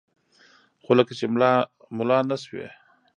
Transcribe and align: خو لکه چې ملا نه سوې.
خو 0.83 0.91
لکه 0.99 1.13
چې 1.19 1.25
ملا 1.97 2.19
نه 2.29 2.37
سوې. 2.43 2.67